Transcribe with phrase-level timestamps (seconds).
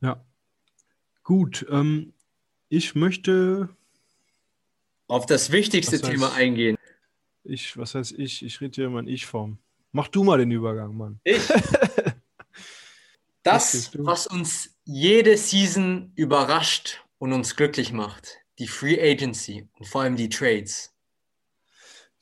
[0.00, 0.24] Ja.
[1.22, 2.12] Gut, ähm,
[2.68, 3.68] ich möchte.
[5.08, 6.76] Auf das wichtigste heißt- Thema eingehen.
[7.44, 8.44] Ich, was heißt ich?
[8.44, 9.58] Ich rede hier immer in Ich-Form.
[9.92, 11.20] Mach du mal den Übergang, Mann.
[11.24, 11.42] Ich.
[13.42, 18.38] Das, was uns jede Season überrascht und uns glücklich macht.
[18.58, 20.92] Die Free Agency und vor allem die Trades.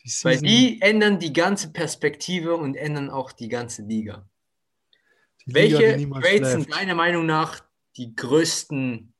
[0.04, 4.28] Die Weil die ändern die ganze Perspektive und ändern auch die ganze Liga.
[5.46, 7.62] Die Liga, Welche niemals Trades sind deiner Meinung nach
[7.96, 9.12] die größten,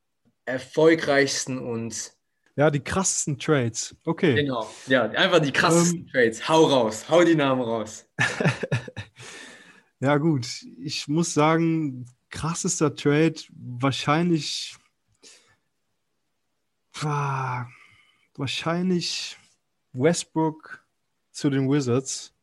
[0.47, 2.13] erfolgreichsten und
[2.57, 3.95] Ja, die krassesten Trades.
[4.05, 4.35] Okay.
[4.35, 6.49] genau, ja, einfach die krassesten Ähm, Trades.
[6.49, 8.07] Hau raus, hau die Namen raus.
[10.01, 10.47] Ja, gut.
[10.83, 14.77] Ich muss sagen, krassester Trade wahrscheinlich.
[17.01, 17.67] Wa-
[18.37, 19.39] Wahrscheinlich
[19.93, 20.85] Westbrook
[21.31, 22.35] zu den Wizards.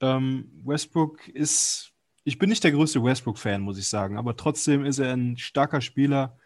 [0.00, 1.92] Ähm, Westbrook ist.
[2.28, 5.80] Ich bin nicht der größte Westbrook-Fan, muss ich sagen, aber trotzdem ist er ein starker
[5.80, 6.36] Spieler.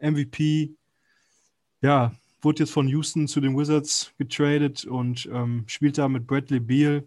[0.00, 0.74] MVP.
[1.80, 6.58] Ja, wurde jetzt von Houston zu den Wizards getradet und ähm, spielt da mit Bradley
[6.58, 7.04] Beal.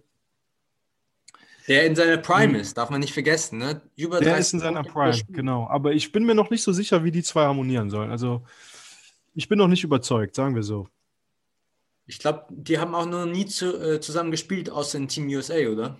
[1.67, 3.59] Der in seiner Prime ist, darf man nicht vergessen.
[3.59, 3.81] Ne?
[3.97, 5.67] Über Der 30 ist in seiner Prime, genau.
[5.67, 8.11] Aber ich bin mir noch nicht so sicher, wie die zwei harmonieren sollen.
[8.11, 8.45] Also,
[9.35, 10.87] ich bin noch nicht überzeugt, sagen wir so.
[12.07, 15.67] Ich glaube, die haben auch noch nie zu, äh, zusammen gespielt, außer in Team USA,
[15.67, 15.99] oder?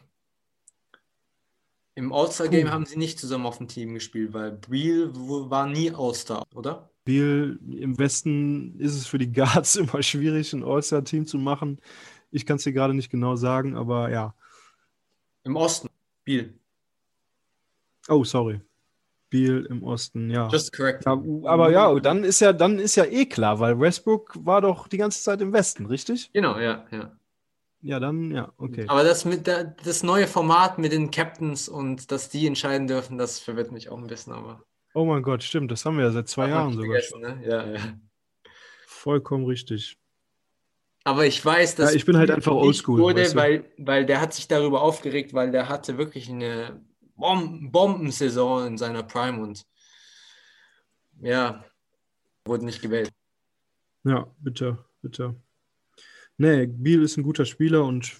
[1.95, 2.73] Im All-Star-Game Puh.
[2.73, 6.89] haben sie nicht zusammen auf dem Team gespielt, weil Briel wo- war nie All-Star, oder?
[7.03, 11.79] Biel, im Westen ist es für die Guards immer schwierig, ein All-Star-Team zu machen.
[12.31, 14.33] Ich kann es dir gerade nicht genau sagen, aber ja.
[15.43, 15.89] Im Osten,
[16.23, 16.53] Biel.
[18.07, 18.61] Oh, sorry.
[19.29, 20.47] Biel im Osten, ja.
[20.49, 21.05] Just correct.
[21.05, 24.87] ja aber ja, dann ist ja, dann ist ja eh klar, weil Westbrook war doch
[24.87, 26.31] die ganze Zeit im Westen, richtig?
[26.33, 27.17] Genau, ja, ja.
[27.81, 28.85] Ja, dann, ja, okay.
[28.87, 33.17] Aber das mit der, das neue Format mit den Captains und dass die entscheiden dürfen,
[33.17, 36.11] das verwirrt mich auch ein bisschen, aber Oh mein Gott, stimmt, das haben wir ja
[36.11, 36.99] seit zwei Jahren sogar.
[37.19, 37.41] Ne?
[37.45, 37.79] Ja, ja.
[38.85, 39.97] Vollkommen richtig.
[41.03, 43.37] Aber ich weiß, dass Ja, ich bin halt einfach oldschool, wurde, weißt du?
[43.37, 46.85] weil, weil der hat sich darüber aufgeregt, weil der hatte wirklich eine
[47.15, 49.65] Bom Bombensaison in seiner Prime und
[51.21, 51.63] ja,
[52.45, 53.11] wurde nicht gewählt.
[54.03, 55.35] Ja, bitte, bitte.
[56.41, 58.13] Nee, Beal ist ein guter Spieler und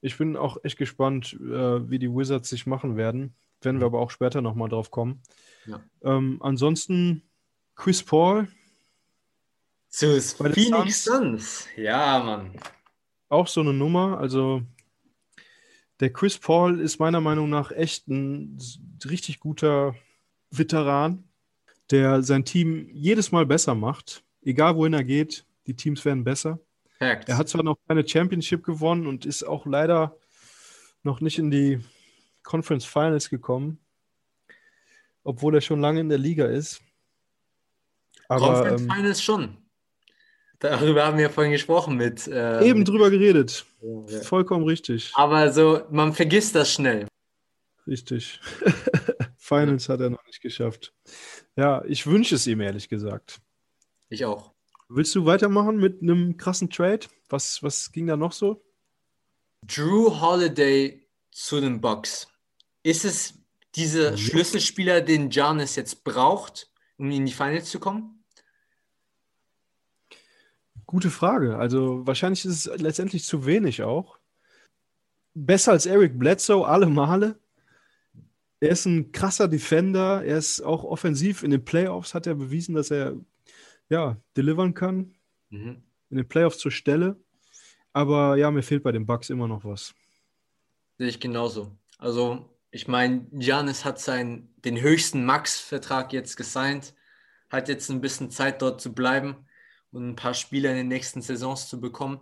[0.00, 3.36] ich bin auch echt gespannt, äh, wie die Wizards sich machen werden.
[3.60, 5.22] Werden wir aber auch später nochmal drauf kommen.
[5.66, 5.80] Ja.
[6.02, 7.22] Ähm, ansonsten
[7.76, 8.48] Chris Paul,
[9.88, 11.68] Zu Phoenix Suns?
[11.76, 12.50] Ja, Mann.
[13.28, 14.18] auch so eine Nummer.
[14.18, 14.62] Also
[16.00, 18.58] der Chris Paul ist meiner Meinung nach echt ein
[19.04, 19.94] richtig guter
[20.50, 21.28] Veteran,
[21.92, 24.24] der sein Team jedes Mal besser macht.
[24.40, 26.58] Egal wohin er geht, die Teams werden besser.
[27.02, 27.28] Facts.
[27.28, 30.16] Er hat zwar noch keine Championship gewonnen und ist auch leider
[31.02, 31.80] noch nicht in die
[32.42, 33.78] Conference Finals gekommen,
[35.24, 36.80] obwohl er schon lange in der Liga ist.
[38.28, 39.56] Aber Conference ähm, Finals schon.
[40.58, 42.30] Darüber haben wir vorhin gesprochen mit.
[42.32, 43.66] ähm, eben drüber geredet.
[43.80, 44.20] ja.
[44.20, 45.10] Vollkommen richtig.
[45.14, 47.08] Aber so, man vergisst das schnell.
[47.86, 48.40] Richtig.
[49.36, 50.94] Finals hat er noch nicht geschafft.
[51.56, 53.40] Ja, ich wünsche es ihm ehrlich gesagt.
[54.08, 54.52] Ich auch.
[54.94, 57.06] Willst du weitermachen mit einem krassen Trade?
[57.30, 58.62] Was, was ging da noch so?
[59.62, 62.28] Drew Holiday zu den Bucks.
[62.82, 63.34] Ist es
[63.74, 64.18] dieser.
[64.18, 68.22] Schlüsselspieler, den Giannis jetzt braucht, um in die Finals zu kommen?
[70.84, 71.56] Gute Frage.
[71.56, 74.18] Also wahrscheinlich ist es letztendlich zu wenig auch.
[75.32, 77.38] Besser als Eric Bledsoe alle Male.
[78.60, 80.22] Er ist ein krasser Defender.
[80.22, 81.42] Er ist auch offensiv.
[81.44, 83.16] In den Playoffs hat er bewiesen, dass er
[83.92, 85.14] ja delivern kann.
[85.50, 85.82] Mhm.
[86.10, 87.16] In den Playoffs zur Stelle.
[87.92, 89.94] Aber ja, mir fehlt bei den Bucks immer noch was.
[90.98, 91.76] Sehe ich genauso.
[91.98, 96.94] Also, ich meine, Giannis hat seinen, den höchsten Max-Vertrag jetzt gesigned,
[97.50, 99.46] hat jetzt ein bisschen Zeit dort zu bleiben
[99.90, 102.20] und ein paar Spieler in den nächsten Saisons zu bekommen.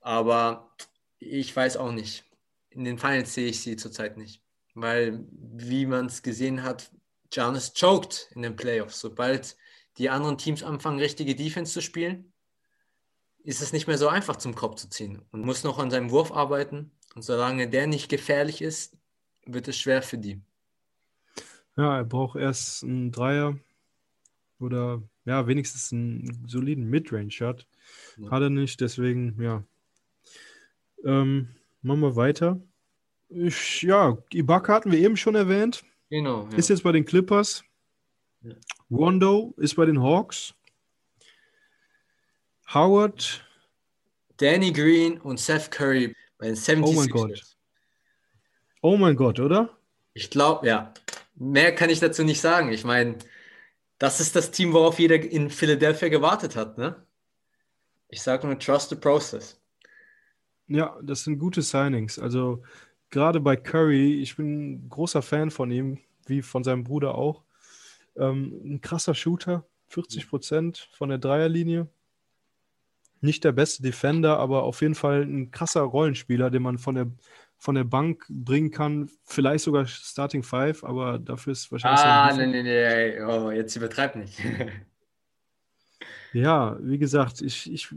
[0.00, 0.74] Aber
[1.18, 2.24] ich weiß auch nicht.
[2.70, 4.42] In den Finals sehe ich sie zurzeit nicht.
[4.74, 6.90] Weil, wie man es gesehen hat,
[7.30, 9.00] Giannis choked in den Playoffs.
[9.00, 9.56] Sobald
[10.00, 12.32] die anderen Teams anfangen, richtige Defense zu spielen,
[13.44, 16.10] ist es nicht mehr so einfach zum Kopf zu ziehen und muss noch an seinem
[16.10, 16.90] Wurf arbeiten.
[17.14, 18.96] Und solange der nicht gefährlich ist,
[19.44, 20.40] wird es schwer für die.
[21.76, 23.58] Ja, er braucht erst einen Dreier
[24.58, 27.66] oder ja, wenigstens einen soliden Midrange-Shot.
[28.16, 28.30] Ja.
[28.30, 29.64] Hat er nicht, deswegen, ja.
[31.04, 31.48] Ähm,
[31.82, 32.60] machen wir weiter.
[33.28, 35.84] Ich, ja, Ibaka hatten wir eben schon erwähnt.
[36.10, 36.48] Genau.
[36.50, 36.56] Ja.
[36.56, 37.64] Ist jetzt bei den Clippers.
[38.42, 38.54] Ja.
[38.90, 40.54] Rondo ist bei den Hawks.
[42.72, 43.44] Howard,
[44.36, 46.86] Danny Green und Seth Curry bei den 76ers.
[46.86, 47.56] Oh mein Gott.
[48.80, 49.76] oh mein Gott, oder?
[50.14, 50.94] Ich glaube, ja.
[51.34, 52.72] mehr kann ich dazu nicht sagen.
[52.72, 53.18] Ich meine,
[53.98, 56.78] das ist das Team, worauf jeder in Philadelphia gewartet hat.
[56.78, 56.96] Ne?
[58.08, 59.60] Ich sage nur, trust the process.
[60.68, 62.18] Ja, das sind gute Signings.
[62.18, 62.62] Also
[63.10, 67.42] gerade bei Curry, ich bin ein großer Fan von ihm, wie von seinem Bruder auch.
[68.20, 71.88] Ähm, ein krasser Shooter, 40 Prozent von der Dreierlinie.
[73.20, 77.06] Nicht der beste Defender, aber auf jeden Fall ein krasser Rollenspieler, den man von der,
[77.58, 79.10] von der Bank bringen kann.
[79.24, 82.00] Vielleicht sogar Starting Five, aber dafür ist wahrscheinlich.
[82.00, 83.22] Ah, nee, nee, nee.
[83.22, 84.38] Oh, jetzt übertreib nicht.
[86.32, 87.88] Ja, wie gesagt, ich, ich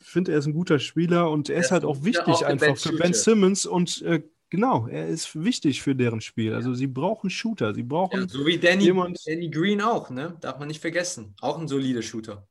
[0.00, 2.96] finde, er ist ein guter Spieler und er, er ist halt auch wichtig einfach für
[2.96, 6.54] Ben Simmons und äh, genau, er ist wichtig für deren Spiel.
[6.54, 8.20] Also sie brauchen Shooter, sie brauchen.
[8.20, 10.36] Ja, so wie Danny, jemand, Danny Green auch, ne?
[10.40, 11.34] Darf man nicht vergessen.
[11.40, 12.46] Auch ein solider Shooter.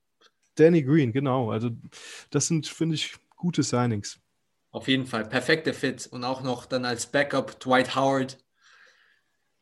[0.56, 1.52] Danny Green, genau.
[1.52, 1.72] Also
[2.30, 4.20] das sind, finde ich, gute Signings.
[4.72, 6.08] Auf jeden Fall, perfekter Fit.
[6.08, 8.38] Und auch noch dann als Backup Dwight Howard,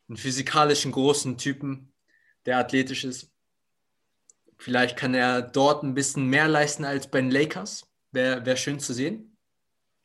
[0.08, 1.92] einen physikalischen großen Typen,
[2.44, 3.30] der athletisch ist.
[4.58, 7.86] Vielleicht kann er dort ein bisschen mehr leisten als bei den Lakers.
[8.12, 9.35] Wäre wär schön zu sehen.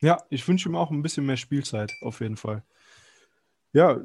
[0.02, 2.64] Ja, ich wünsche ihm auch ein bisschen mehr Spielzeit, auf jeden Fall.
[3.72, 4.04] Ja,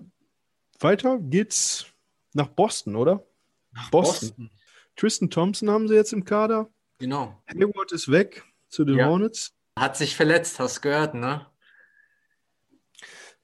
[0.80, 1.88] weiter geht's
[2.34, 3.26] nach Boston, oder?
[3.72, 4.30] Nach Boston.
[4.30, 4.52] Boston.
[4.96, 6.70] Tristan Thompson haben sie jetzt im Kader.
[7.00, 7.42] Genau.
[7.48, 9.08] Hayward ist weg zu den ja.
[9.08, 9.56] Hornets.
[9.78, 11.48] Hat sich verletzt, hast du gehört, ne?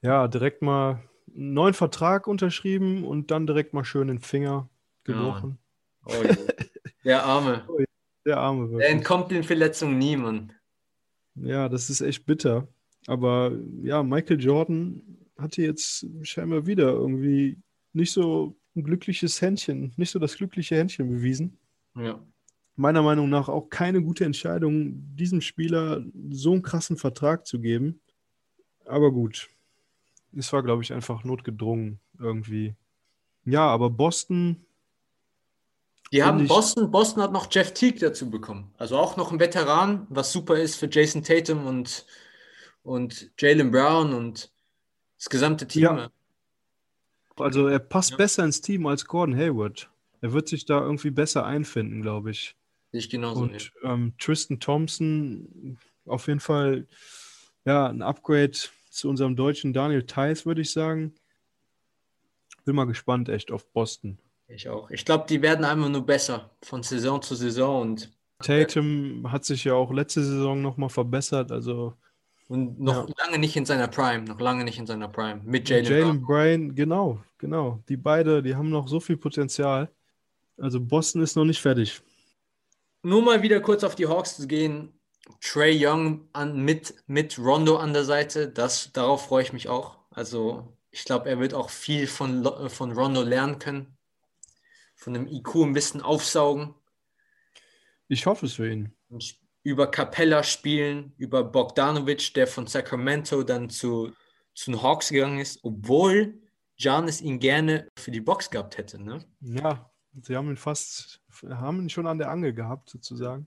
[0.00, 1.02] Ja, direkt mal
[1.34, 4.68] einen neuen Vertrag unterschrieben und dann direkt mal schön den Finger
[5.02, 5.58] gebrochen.
[6.06, 6.16] Ja.
[6.18, 6.34] Oh,
[7.04, 7.64] der Arme.
[7.68, 7.78] Oh,
[8.26, 8.70] der Arme.
[8.70, 8.78] Wirklich.
[8.78, 10.54] Der entkommt den Verletzungen niemand.
[11.36, 12.68] Ja, das ist echt bitter.
[13.06, 13.52] Aber
[13.82, 15.02] ja, Michael Jordan
[15.36, 17.58] hatte jetzt scheinbar wieder irgendwie
[17.92, 21.58] nicht so ein glückliches Händchen, nicht so das glückliche Händchen bewiesen.
[21.96, 22.20] Ja.
[22.76, 28.00] Meiner Meinung nach auch keine gute Entscheidung, diesem Spieler so einen krassen Vertrag zu geben.
[28.84, 29.48] Aber gut.
[30.36, 32.74] Es war, glaube ich, einfach notgedrungen irgendwie.
[33.44, 34.64] Ja, aber Boston
[36.12, 38.72] die haben Boston, Boston hat noch Jeff Teague dazu bekommen.
[38.78, 42.06] Also auch noch ein Veteran, was super ist für Jason Tatum und,
[42.82, 44.50] und Jalen Brown und
[45.18, 45.82] das gesamte Team.
[45.82, 46.10] Ja.
[47.36, 48.16] Also er passt ja.
[48.16, 49.90] besser ins Team als Gordon Hayward.
[50.20, 52.56] Er wird sich da irgendwie besser einfinden, glaube ich.
[52.92, 53.42] Ich genauso.
[53.42, 56.86] Und ähm, Tristan Thompson, auf jeden Fall
[57.64, 58.52] ja, ein Upgrade
[58.90, 61.14] zu unserem deutschen Daniel Theiss, würde ich sagen.
[62.64, 64.18] Bin mal gespannt echt auf Boston.
[64.54, 64.88] Ich auch.
[64.90, 67.82] Ich glaube, die werden einfach nur besser von Saison zu Saison.
[67.82, 71.50] Und Tatum hat sich ja auch letzte Saison nochmal verbessert.
[71.50, 71.94] Also
[72.48, 73.14] und noch ja.
[73.24, 75.40] lange nicht in seiner Prime, noch lange nicht in seiner Prime.
[75.44, 77.82] Mit Jalen Jalen Bryan, genau, genau.
[77.88, 79.90] Die beide, die haben noch so viel Potenzial.
[80.58, 82.00] Also Boston ist noch nicht fertig.
[83.02, 84.92] Nur mal wieder kurz auf die Hawks zu gehen.
[85.40, 89.98] Trey Young an, mit, mit Rondo an der Seite, das, darauf freue ich mich auch.
[90.10, 93.94] Also ich glaube, er wird auch viel von, von Rondo lernen können
[95.04, 96.74] von dem IQ ein bisschen aufsaugen.
[98.08, 98.90] Ich hoffe es für ihn.
[99.10, 104.12] Und über Capella spielen, über Bogdanovic, der von Sacramento dann zu,
[104.54, 106.40] zu den Hawks gegangen ist, obwohl
[106.78, 109.02] Giannis ihn gerne für die Box gehabt hätte.
[109.02, 109.22] Ne?
[109.40, 109.90] Ja,
[110.22, 113.46] sie haben ihn fast, haben ihn schon an der Angel gehabt, sozusagen.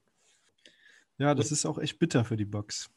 [1.18, 2.88] Ja, das und, ist auch echt bitter für die Box.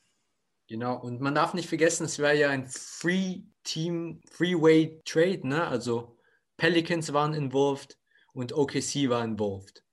[0.67, 5.67] Genau, und man darf nicht vergessen, es wäre ja ein Free-Team, Freeway-Trade, ne?
[5.67, 6.19] Also
[6.59, 7.97] Pelicans waren involved,
[8.33, 9.85] und OKC war involved.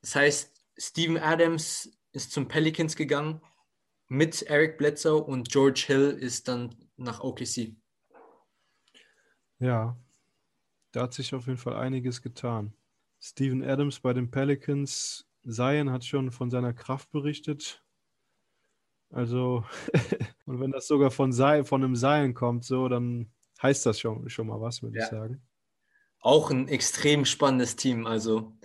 [0.00, 3.40] Das heißt, Steven Adams ist zum Pelicans gegangen
[4.08, 7.74] mit Eric Bledsoe und George Hill ist dann nach OKC.
[9.58, 9.96] Ja,
[10.92, 12.74] da hat sich auf jeden Fall einiges getan.
[13.20, 17.82] Steven Adams bei den Pelicans, Zion hat schon von seiner Kraft berichtet.
[19.10, 19.64] Also,
[20.44, 24.28] und wenn das sogar von, Zion, von einem Zion kommt, so, dann heißt das schon,
[24.28, 25.04] schon mal was, würde ja.
[25.04, 25.42] ich sagen
[26.24, 28.06] auch ein extrem spannendes Team.
[28.06, 28.56] Also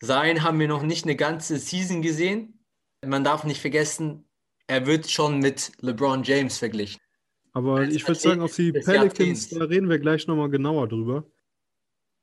[0.00, 2.64] sein haben wir noch nicht eine ganze Season gesehen.
[3.04, 4.24] Man darf nicht vergessen,
[4.66, 7.00] er wird schon mit LeBron James verglichen.
[7.52, 11.30] Aber Als ich würde sagen, auf die Pelicans, da reden wir gleich nochmal genauer drüber.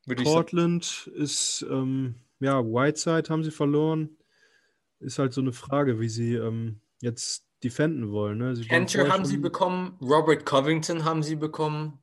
[0.08, 4.18] Würde Portland ist, ähm, ja, Whiteside haben sie verloren.
[5.00, 8.40] Ist halt so eine Frage, wie sie ähm, jetzt defenden wollen.
[8.40, 8.56] Ne?
[8.56, 12.00] Sie Cantor haben sie bekommen, Robert Covington haben sie bekommen.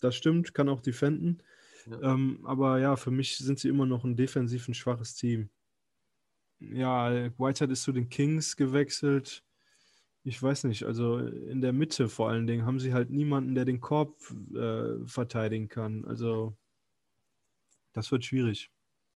[0.00, 1.42] Das stimmt, kann auch defenden.
[2.02, 5.50] Ähm, aber ja, für mich sind sie immer noch ein defensiv ein schwaches Team.
[6.58, 9.44] Ja, Whitehead ist zu den Kings gewechselt.
[10.24, 13.64] Ich weiß nicht, also in der Mitte vor allen Dingen haben sie halt niemanden, der
[13.64, 14.16] den Korb
[14.54, 16.04] äh, verteidigen kann.
[16.04, 16.56] Also
[17.92, 18.70] das wird schwierig.